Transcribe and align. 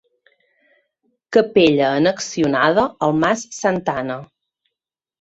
Capella 1.37 1.91
annexionada 1.99 2.89
al 3.09 3.17
mas 3.23 3.47
Santa 3.63 3.99
Anna. 4.05 4.21